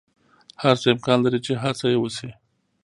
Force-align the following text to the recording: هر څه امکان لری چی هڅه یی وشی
هر 0.63 0.75
څه 0.81 0.87
امکان 0.95 1.17
لری 1.25 1.39
چی 1.45 1.53
هڅه 1.63 1.85
یی 1.91 1.97
وشی 1.99 2.29